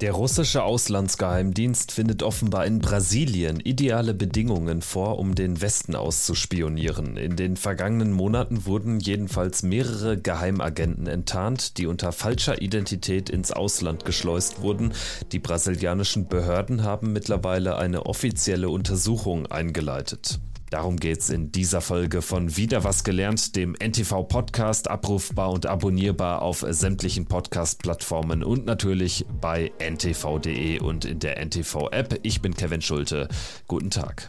Der 0.00 0.12
russische 0.12 0.62
Auslandsgeheimdienst 0.62 1.92
findet 1.92 2.22
offenbar 2.22 2.64
in 2.64 2.78
Brasilien 2.78 3.60
ideale 3.60 4.14
Bedingungen 4.14 4.80
vor, 4.80 5.18
um 5.18 5.34
den 5.34 5.60
Westen 5.60 5.94
auszuspionieren. 5.94 7.18
In 7.18 7.36
den 7.36 7.58
vergangenen 7.58 8.10
Monaten 8.10 8.64
wurden 8.64 8.98
jedenfalls 9.00 9.62
mehrere 9.62 10.16
Geheimagenten 10.16 11.06
enttarnt, 11.06 11.76
die 11.76 11.86
unter 11.86 12.12
falscher 12.12 12.62
Identität 12.62 13.28
ins 13.28 13.52
Ausland 13.52 14.06
geschleust 14.06 14.62
wurden. 14.62 14.94
Die 15.32 15.38
brasilianischen 15.38 16.28
Behörden 16.28 16.82
haben 16.82 17.12
mittlerweile 17.12 17.76
eine 17.76 18.06
offizielle 18.06 18.70
Untersuchung 18.70 19.48
eingeleitet. 19.48 20.40
Darum 20.70 20.98
geht's 20.98 21.30
in 21.30 21.50
dieser 21.50 21.80
Folge 21.80 22.22
von 22.22 22.56
Wieder 22.56 22.84
was 22.84 23.02
gelernt, 23.02 23.56
dem 23.56 23.74
NTV 23.74 24.22
Podcast, 24.22 24.88
abrufbar 24.88 25.50
und 25.50 25.66
abonnierbar 25.66 26.42
auf 26.42 26.64
sämtlichen 26.68 27.26
Podcast-Plattformen 27.26 28.44
und 28.44 28.66
natürlich 28.66 29.26
bei 29.40 29.72
ntv.de 29.80 30.78
und 30.78 31.04
in 31.04 31.18
der 31.18 31.44
NTV 31.44 31.88
App. 31.90 32.20
Ich 32.22 32.40
bin 32.40 32.54
Kevin 32.54 32.82
Schulte. 32.82 33.28
Guten 33.66 33.90
Tag. 33.90 34.28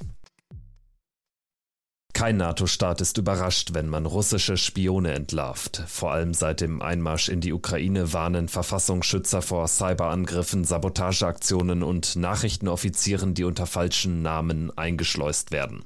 Kein 2.22 2.38
NATO-Staat 2.38 3.02
ist 3.02 3.18
überrascht, 3.18 3.70
wenn 3.74 3.88
man 3.88 4.06
russische 4.06 4.56
Spione 4.56 5.14
entlarvt. 5.14 5.82
Vor 5.88 6.12
allem 6.12 6.36
seit 6.36 6.62
dem 6.62 6.80
Einmarsch 6.80 7.30
in 7.30 7.42
die 7.42 7.52
Ukraine 7.52 8.14
warnen 8.14 8.48
Verfassungsschützer 8.48 9.42
vor 9.42 9.68
Cyberangriffen, 9.68 10.64
Sabotageaktionen 10.64 11.82
und 11.82 12.16
Nachrichtenoffizieren, 12.16 13.34
die 13.34 13.44
unter 13.44 13.66
falschen 13.66 14.22
Namen 14.22 14.70
eingeschleust 14.78 15.50
werden. 15.50 15.84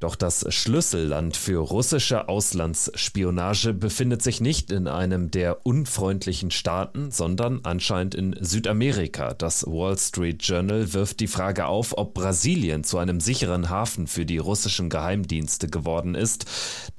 Doch 0.00 0.16
das 0.16 0.46
Schlüsselland 0.54 1.36
für 1.36 1.58
russische 1.58 2.30
Auslandsspionage 2.30 3.74
befindet 3.74 4.22
sich 4.22 4.40
nicht 4.40 4.72
in 4.72 4.88
einem 4.88 5.30
der 5.30 5.66
unfreundlichen 5.66 6.50
Staaten, 6.50 7.10
sondern 7.10 7.60
anscheinend 7.62 8.14
in 8.14 8.34
Südamerika. 8.40 9.34
Das 9.34 9.66
Wall 9.66 9.98
Street 9.98 10.42
Journal 10.44 10.94
wirft 10.94 11.20
die 11.20 11.26
Frage 11.26 11.66
auf, 11.66 11.98
ob 11.98 12.14
Brasilien 12.14 12.84
zu 12.84 12.96
einem 12.96 13.20
sicheren 13.20 13.68
Hafen 13.68 14.06
für 14.06 14.24
die 14.24 14.38
russischen 14.38 14.88
Geheimdienste 14.88 15.73
geworden 15.74 16.14
ist, 16.14 16.46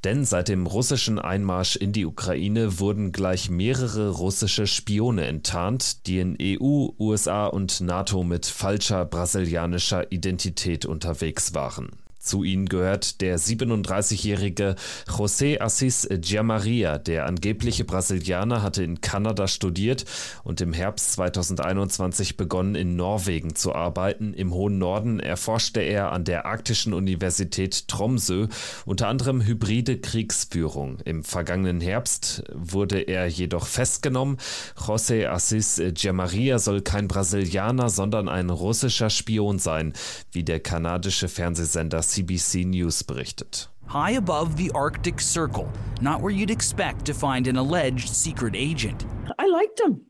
denn 0.03 0.23
seit 0.23 0.49
dem 0.49 0.67
russischen 0.67 1.17
Einmarsch 1.17 1.75
in 1.77 1.93
die 1.93 2.05
Ukraine 2.05 2.79
wurden 2.79 3.11
gleich 3.11 3.49
mehrere 3.49 4.09
russische 4.09 4.67
Spione 4.67 5.25
enttarnt, 5.25 6.05
die 6.05 6.19
in 6.19 6.37
EU, 6.39 6.89
USA 6.99 7.47
und 7.47 7.81
NATO 7.81 8.23
mit 8.23 8.45
falscher 8.45 9.05
brasilianischer 9.05 10.11
Identität 10.11 10.85
unterwegs 10.85 11.55
waren. 11.55 12.04
Zu 12.25 12.43
ihnen 12.43 12.67
gehört 12.67 13.21
der 13.21 13.37
37-jährige 13.37 14.75
José 15.07 15.61
Assis 15.61 16.07
Giamaria. 16.09 16.97
Der 16.97 17.27
angebliche 17.27 17.83
Brasilianer 17.83 18.63
hatte 18.63 18.83
in 18.83 18.99
Kanada 18.99 19.47
studiert 19.47 20.05
und 20.43 20.59
im 20.59 20.73
Herbst 20.73 21.13
2021 21.13 22.35
begonnen, 22.35 22.73
in 22.73 22.95
Norwegen 22.95 23.53
zu 23.53 23.75
arbeiten. 23.75 24.33
Im 24.33 24.55
hohen 24.55 24.79
Norden 24.79 25.19
erforschte 25.19 25.81
er 25.81 26.11
an 26.13 26.23
der 26.23 26.47
Arktischen 26.47 26.95
Universität 26.95 27.87
Tromsø 27.87 28.47
unter 28.85 29.07
anderem 29.07 29.45
hybride 29.45 29.99
Kriegsführung. 29.99 31.01
Im 31.05 31.23
vergangenen 31.23 31.79
Herbst 31.79 32.43
wurde 32.51 33.01
er 33.01 33.27
jedoch 33.27 33.67
festgenommen. 33.67 34.37
José 34.75 35.27
Assis 35.27 35.79
Giamaria 35.93 36.57
soll 36.57 36.81
kein 36.81 37.07
Brasilianer, 37.07 37.89
sondern 37.89 38.29
ein 38.29 38.49
russischer 38.49 39.11
Spion 39.11 39.59
sein, 39.59 39.93
wie 40.31 40.43
der 40.43 40.59
kanadische 40.59 41.27
Fernsehsender 41.27 42.01
CBC 42.15 42.65
News 42.65 43.03
berichtet. 43.03 43.67
High 43.87 44.11
above 44.11 44.55
the 44.55 44.71
Arctic 44.73 45.19
Circle, 45.19 45.69
not 45.99 46.21
where 46.21 46.31
you'd 46.31 46.49
expect 46.49 47.03
to 47.05 47.13
find 47.13 47.45
an 47.45 47.57
alleged 47.57 48.07
secret 48.07 48.55
agent. 48.55 49.05
I 49.37 49.47
liked 49.47 49.81
him. 49.81 50.05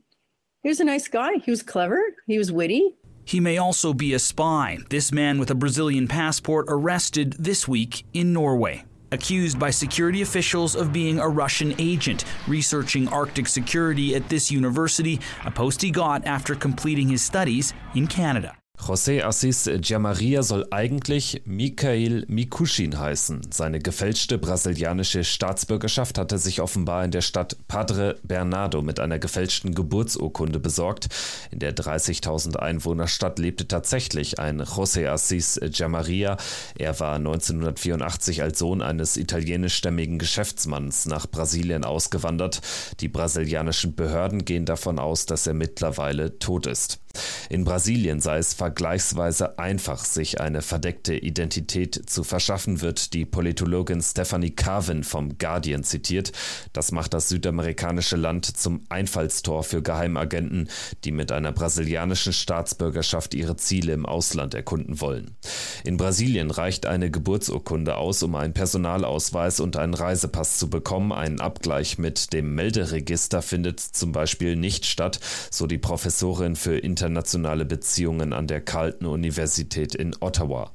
He 0.62 0.68
was 0.68 0.78
a 0.78 0.84
nice 0.84 1.08
guy. 1.08 1.38
He 1.44 1.50
was 1.50 1.64
clever. 1.64 2.00
He 2.28 2.38
was 2.38 2.52
witty. 2.52 2.94
He 3.24 3.40
may 3.40 3.58
also 3.58 3.92
be 3.92 4.14
a 4.14 4.20
spy. 4.20 4.78
This 4.88 5.10
man 5.10 5.40
with 5.40 5.50
a 5.50 5.56
Brazilian 5.56 6.06
passport 6.06 6.66
arrested 6.68 7.34
this 7.40 7.66
week 7.66 8.04
in 8.12 8.32
Norway. 8.32 8.84
Accused 9.10 9.58
by 9.58 9.70
security 9.70 10.22
officials 10.22 10.76
of 10.76 10.92
being 10.92 11.18
a 11.18 11.28
Russian 11.28 11.74
agent 11.80 12.24
researching 12.46 13.08
Arctic 13.08 13.48
security 13.48 14.14
at 14.14 14.28
this 14.28 14.52
university, 14.52 15.18
a 15.44 15.50
post 15.50 15.82
he 15.82 15.90
got 15.90 16.24
after 16.24 16.54
completing 16.54 17.08
his 17.08 17.22
studies 17.22 17.74
in 17.96 18.06
Canada. 18.06 18.56
José 18.78 19.22
Assis 19.24 19.68
Giamaria 19.80 20.42
soll 20.42 20.66
eigentlich 20.70 21.42
Mikhail 21.44 22.24
Mikuschin 22.28 22.98
heißen. 22.98 23.40
Seine 23.50 23.80
gefälschte 23.80 24.38
brasilianische 24.38 25.24
Staatsbürgerschaft 25.24 26.18
hatte 26.18 26.38
sich 26.38 26.60
offenbar 26.60 27.04
in 27.04 27.10
der 27.10 27.22
Stadt 27.22 27.56
Padre 27.66 28.16
Bernardo 28.22 28.82
mit 28.82 29.00
einer 29.00 29.18
gefälschten 29.18 29.74
Geburtsurkunde 29.74 30.60
besorgt. 30.60 31.08
In 31.50 31.58
der 31.58 31.74
30.000 31.74 32.56
Einwohnerstadt 32.56 33.38
lebte 33.38 33.66
tatsächlich 33.66 34.38
ein 34.38 34.62
José 34.62 35.08
Assis 35.08 35.58
Giamaria. 35.70 36.36
Er 36.78 37.00
war 37.00 37.16
1984 37.16 38.42
als 38.42 38.58
Sohn 38.58 38.82
eines 38.82 39.16
italienischstämmigen 39.16 40.18
Geschäftsmanns 40.18 41.06
nach 41.06 41.26
Brasilien 41.26 41.84
ausgewandert. 41.84 42.60
Die 43.00 43.08
brasilianischen 43.08 43.96
Behörden 43.96 44.44
gehen 44.44 44.64
davon 44.64 44.98
aus, 44.98 45.26
dass 45.26 45.46
er 45.46 45.54
mittlerweile 45.54 46.38
tot 46.38 46.66
ist. 46.66 47.00
In 47.48 47.64
Brasilien 47.64 48.20
sei 48.20 48.38
es 48.38 48.54
vergleichsweise 48.54 49.58
einfach, 49.58 50.04
sich 50.04 50.40
eine 50.40 50.62
verdeckte 50.62 51.14
Identität 51.14 52.08
zu 52.08 52.24
verschaffen, 52.24 52.80
wird 52.80 53.12
die 53.14 53.24
Politologin 53.24 54.02
Stephanie 54.02 54.50
Carvin 54.50 55.04
vom 55.04 55.38
Guardian 55.38 55.84
zitiert. 55.84 56.32
Das 56.72 56.92
macht 56.92 57.14
das 57.14 57.28
südamerikanische 57.28 58.16
Land 58.16 58.44
zum 58.56 58.84
Einfallstor 58.88 59.64
für 59.64 59.82
Geheimagenten, 59.82 60.68
die 61.04 61.12
mit 61.12 61.32
einer 61.32 61.52
brasilianischen 61.52 62.32
Staatsbürgerschaft 62.32 63.34
ihre 63.34 63.56
Ziele 63.56 63.92
im 63.92 64.06
Ausland 64.06 64.54
erkunden 64.54 65.00
wollen. 65.00 65.36
In 65.84 65.96
Brasilien 65.96 66.50
reicht 66.50 66.86
eine 66.86 67.10
Geburtsurkunde 67.10 67.96
aus, 67.96 68.22
um 68.22 68.34
einen 68.34 68.54
Personalausweis 68.54 69.60
und 69.60 69.76
einen 69.76 69.94
Reisepass 69.94 70.58
zu 70.58 70.68
bekommen. 70.68 71.12
Ein 71.12 71.40
Abgleich 71.40 71.98
mit 71.98 72.32
dem 72.32 72.54
Melderegister 72.54 73.42
findet 73.42 73.80
zum 73.80 74.12
Beispiel 74.12 74.56
nicht 74.56 74.86
statt, 74.86 75.20
so 75.50 75.66
die 75.66 75.78
Professorin 75.78 76.56
für 76.56 76.76
Inter 76.78 77.05
internationale 77.06 77.64
Beziehungen 77.64 78.32
an 78.32 78.46
der 78.46 78.60
Carleton 78.60 79.06
Universität 79.06 79.94
in 79.94 80.14
Ottawa. 80.20 80.72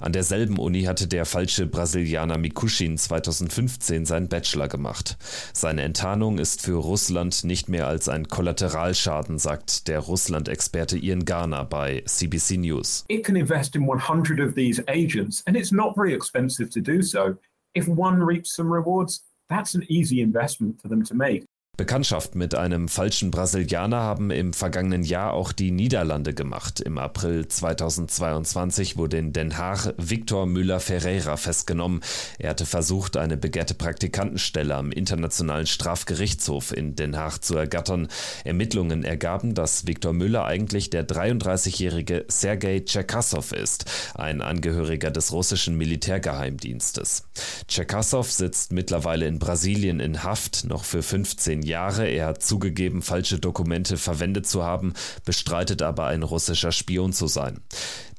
An 0.00 0.12
derselben 0.12 0.58
Uni 0.58 0.84
hatte 0.84 1.06
der 1.06 1.26
falsche 1.26 1.66
Brasilianer 1.66 2.38
Mikuschin 2.38 2.96
2015 2.96 4.06
seinen 4.06 4.28
Bachelor 4.28 4.68
gemacht. 4.68 5.16
Seine 5.52 5.82
Enttarnung 5.82 6.38
ist 6.38 6.62
für 6.62 6.76
Russland 6.76 7.44
nicht 7.44 7.68
mehr 7.68 7.86
als 7.86 8.08
ein 8.08 8.28
Kollateralschaden, 8.28 9.38
sagt 9.38 9.88
der 9.88 10.00
Russland-Experte 10.00 10.96
Ian 10.98 11.24
Garner 11.24 11.64
bei 11.64 12.02
CBC 12.06 12.56
News. 12.56 13.04
It 13.08 13.24
can 13.24 13.36
invest 13.36 13.76
in 13.76 13.82
100 13.82 14.40
of 14.40 14.54
these 14.54 14.82
agents 14.88 15.42
and 15.46 15.56
it's 15.56 15.70
not 15.70 15.94
very 15.94 16.14
expensive 16.14 16.70
to 16.70 16.80
do 16.80 17.02
so. 17.02 17.36
If 17.76 17.86
one 17.88 18.24
reaps 18.24 18.54
some 18.54 18.72
rewards, 18.72 19.22
that's 19.48 19.74
an 19.74 19.84
easy 19.88 20.20
investment 20.20 20.80
for 20.80 20.88
them 20.88 21.04
to 21.04 21.14
make. 21.14 21.44
Bekanntschaft 21.76 22.36
mit 22.36 22.54
einem 22.54 22.86
falschen 22.86 23.32
Brasilianer 23.32 23.96
haben 23.96 24.30
im 24.30 24.52
vergangenen 24.52 25.02
Jahr 25.02 25.32
auch 25.32 25.50
die 25.50 25.72
Niederlande 25.72 26.32
gemacht. 26.32 26.78
Im 26.78 26.98
April 26.98 27.48
2022 27.48 28.96
wurde 28.96 29.18
in 29.18 29.32
Den 29.32 29.58
Haag 29.58 29.92
Victor 29.96 30.46
Müller-Ferreira 30.46 31.36
festgenommen. 31.36 32.00
Er 32.38 32.50
hatte 32.50 32.64
versucht, 32.64 33.16
eine 33.16 33.36
begehrte 33.36 33.74
Praktikantenstelle 33.74 34.72
am 34.72 34.92
Internationalen 34.92 35.66
Strafgerichtshof 35.66 36.70
in 36.70 36.94
Den 36.94 37.16
Haag 37.16 37.40
zu 37.40 37.56
ergattern. 37.56 38.06
Ermittlungen 38.44 39.02
ergaben, 39.02 39.54
dass 39.54 39.84
Victor 39.84 40.12
Müller 40.12 40.44
eigentlich 40.44 40.90
der 40.90 41.04
33-jährige 41.04 42.24
Sergei 42.28 42.80
Tschekassow 42.84 43.50
ist, 43.50 43.86
ein 44.14 44.42
Angehöriger 44.42 45.10
des 45.10 45.32
russischen 45.32 45.76
Militärgeheimdienstes. 45.76 47.24
Tschekassow 47.66 48.30
sitzt 48.30 48.72
mittlerweile 48.72 49.26
in 49.26 49.40
Brasilien 49.40 49.98
in 49.98 50.22
Haft, 50.22 50.66
noch 50.66 50.84
für 50.84 51.02
15 51.02 51.62
Jahre. 51.62 51.73
Er 51.74 52.26
hat 52.26 52.42
zugegeben, 52.42 53.02
falsche 53.02 53.38
Dokumente 53.38 53.96
verwendet 53.96 54.46
zu 54.46 54.62
haben, 54.62 54.94
bestreitet 55.24 55.82
aber 55.82 56.06
ein 56.06 56.22
russischer 56.22 56.72
Spion 56.72 57.12
zu 57.12 57.26
sein. 57.26 57.60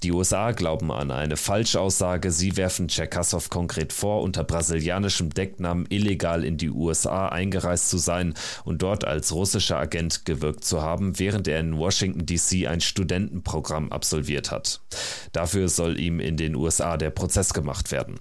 Die 0.03 0.11
USA 0.11 0.51
glauben 0.51 0.91
an 0.91 1.09
eine 1.09 1.37
Falschaussage. 1.37 2.31
Sie 2.31 2.57
werfen 2.57 2.89
Tschekassow 2.89 3.49
konkret 3.49 3.93
vor, 3.93 4.21
unter 4.21 4.43
brasilianischem 4.43 5.31
Decknamen 5.31 5.87
illegal 5.89 6.43
in 6.43 6.57
die 6.57 6.69
USA 6.69 7.29
eingereist 7.29 7.89
zu 7.89 7.97
sein 7.97 8.33
und 8.65 8.81
dort 8.81 9.05
als 9.05 9.31
russischer 9.31 9.79
Agent 9.79 10.25
gewirkt 10.25 10.63
zu 10.63 10.81
haben, 10.81 11.17
während 11.17 11.47
er 11.47 11.59
in 11.59 11.77
Washington 11.77 12.25
DC 12.25 12.67
ein 12.67 12.81
Studentenprogramm 12.81 13.91
absolviert 13.91 14.51
hat. 14.51 14.81
Dafür 15.31 15.69
soll 15.69 15.99
ihm 15.99 16.19
in 16.19 16.37
den 16.37 16.55
USA 16.55 16.97
der 16.97 17.09
Prozess 17.09 17.53
gemacht 17.53 17.91
werden. 17.91 18.19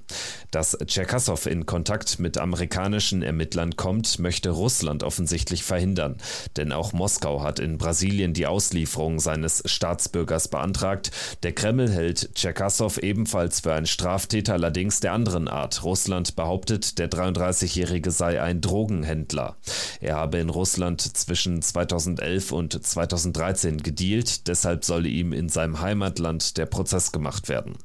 Dass 0.50 0.78
Tschekassow 0.86 1.44
in 1.46 1.66
Kontakt 1.66 2.18
mit 2.18 2.38
amerikanischen 2.38 3.22
Ermittlern 3.22 3.76
kommt, 3.76 4.18
möchte 4.20 4.50
Russland 4.50 5.04
auf 5.04 5.13
offensichtlich 5.14 5.62
verhindern. 5.62 6.16
Denn 6.56 6.72
auch 6.72 6.92
Moskau 6.92 7.40
hat 7.40 7.60
in 7.60 7.78
Brasilien 7.78 8.34
die 8.34 8.48
Auslieferung 8.48 9.20
seines 9.20 9.62
Staatsbürgers 9.64 10.48
beantragt. 10.48 11.12
Der 11.44 11.52
Kreml 11.52 11.88
hält 11.88 12.34
Tscherkassow 12.34 12.98
ebenfalls 12.98 13.60
für 13.60 13.74
einen 13.74 13.86
Straftäter, 13.86 14.54
allerdings 14.54 14.98
der 14.98 15.12
anderen 15.12 15.46
Art. 15.46 15.84
Russland 15.84 16.34
behauptet, 16.34 16.98
der 16.98 17.08
33-Jährige 17.08 18.10
sei 18.10 18.42
ein 18.42 18.60
Drogenhändler. 18.60 19.56
Er 20.00 20.16
habe 20.16 20.38
in 20.38 20.50
Russland 20.50 21.00
zwischen 21.00 21.62
2011 21.62 22.50
und 22.50 22.84
2013 22.84 23.84
gedealt, 23.84 24.48
deshalb 24.48 24.84
solle 24.84 25.08
ihm 25.08 25.32
in 25.32 25.48
seinem 25.48 25.80
Heimatland 25.80 26.56
der 26.56 26.66
Prozess 26.66 27.12
gemacht 27.12 27.48
werden. 27.48 27.76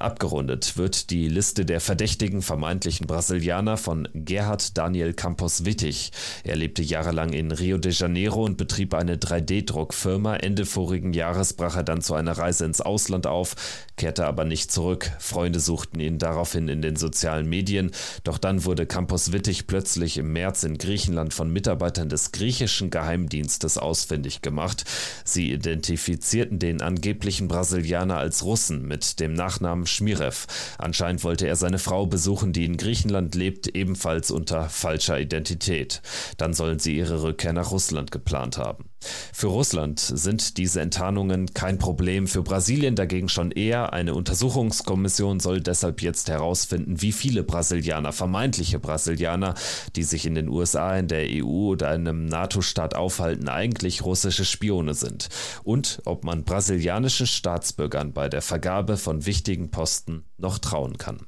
Abgerundet 0.00 0.78
wird 0.78 1.10
die 1.10 1.28
Liste 1.28 1.66
der 1.66 1.80
verdächtigen 1.80 2.40
vermeintlichen 2.40 3.06
Brasilianer 3.06 3.76
von 3.76 4.08
Gerhard 4.14 4.78
Daniel 4.78 5.12
Campos 5.12 5.66
Wittig. 5.66 6.10
Er 6.42 6.56
lebte 6.56 6.82
jahrelang 6.82 7.34
in 7.34 7.52
Rio 7.52 7.76
de 7.76 7.92
Janeiro 7.92 8.44
und 8.44 8.56
betrieb 8.56 8.94
eine 8.94 9.16
3D-Druckfirma. 9.16 10.36
Ende 10.36 10.64
vorigen 10.64 11.12
Jahres 11.12 11.52
brach 11.52 11.76
er 11.76 11.82
dann 11.82 12.00
zu 12.00 12.14
einer 12.14 12.32
Reise 12.32 12.64
ins 12.64 12.80
Ausland 12.80 13.26
auf, 13.26 13.54
kehrte 13.96 14.24
aber 14.26 14.44
nicht 14.44 14.72
zurück. 14.72 15.10
Freunde 15.18 15.60
suchten 15.60 16.00
ihn 16.00 16.18
daraufhin 16.18 16.68
in 16.68 16.80
den 16.80 16.96
sozialen 16.96 17.46
Medien. 17.46 17.90
Doch 18.24 18.38
dann 18.38 18.64
wurde 18.64 18.86
Campos 18.86 19.32
Wittig 19.32 19.66
plötzlich 19.66 20.16
im 20.16 20.32
März 20.32 20.62
in 20.62 20.78
Griechenland 20.78 21.34
von 21.34 21.52
Mitarbeitern 21.52 22.08
des 22.08 22.32
griechischen 22.32 22.88
Geheimdienstes 22.88 23.76
ausfindig 23.76 24.40
gemacht. 24.40 24.84
Sie 25.24 25.52
identifizierten 25.52 26.58
den 26.58 26.80
angeblichen 26.80 27.48
Brasilianer 27.48 28.16
als 28.16 28.44
Russen 28.44 28.88
mit 28.88 29.20
dem 29.20 29.29
Nachnamen 29.34 29.86
Schmirev. 29.86 30.46
Anscheinend 30.78 31.24
wollte 31.24 31.46
er 31.46 31.56
seine 31.56 31.78
Frau 31.78 32.06
besuchen, 32.06 32.52
die 32.52 32.64
in 32.64 32.76
Griechenland 32.76 33.34
lebt, 33.34 33.68
ebenfalls 33.68 34.30
unter 34.30 34.68
falscher 34.68 35.20
Identität. 35.20 36.02
Dann 36.36 36.54
sollen 36.54 36.78
sie 36.78 36.96
ihre 36.96 37.22
Rückkehr 37.22 37.52
nach 37.52 37.70
Russland 37.70 38.10
geplant 38.10 38.58
haben. 38.58 38.90
Für 39.32 39.46
Russland 39.46 39.98
sind 39.98 40.58
diese 40.58 40.82
Enttarnungen 40.82 41.54
kein 41.54 41.78
Problem, 41.78 42.26
für 42.26 42.42
Brasilien 42.42 42.96
dagegen 42.96 43.30
schon 43.30 43.50
eher. 43.50 43.94
Eine 43.94 44.14
Untersuchungskommission 44.14 45.40
soll 45.40 45.62
deshalb 45.62 46.02
jetzt 46.02 46.28
herausfinden, 46.28 47.00
wie 47.00 47.12
viele 47.12 47.42
Brasilianer, 47.42 48.12
vermeintliche 48.12 48.78
Brasilianer, 48.78 49.54
die 49.96 50.02
sich 50.02 50.26
in 50.26 50.34
den 50.34 50.48
USA, 50.48 50.98
in 50.98 51.08
der 51.08 51.26
EU 51.30 51.70
oder 51.70 51.88
einem 51.88 52.26
NATO-Staat 52.26 52.94
aufhalten, 52.94 53.48
eigentlich 53.48 54.04
russische 54.04 54.44
Spione 54.44 54.92
sind 54.92 55.28
und 55.64 56.02
ob 56.04 56.24
man 56.24 56.44
brasilianischen 56.44 57.26
Staatsbürgern 57.26 58.12
bei 58.12 58.28
der 58.28 58.42
Vergabe 58.42 58.96
von 58.96 59.19
wichtigen 59.26 59.70
Posten 59.70 60.24
noch 60.38 60.58
trauen 60.58 60.98
kann. 60.98 61.26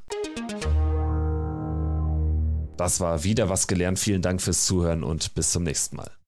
Das 2.77 3.01
war 3.01 3.25
wieder 3.25 3.49
was 3.49 3.67
gelernt. 3.67 3.99
Vielen 3.99 4.23
Dank 4.23 4.41
fürs 4.41 4.65
Zuhören 4.67 5.03
und 5.03 5.35
bis 5.35 5.51
zum 5.51 5.65
nächsten 5.65 5.97
Mal. 5.97 6.13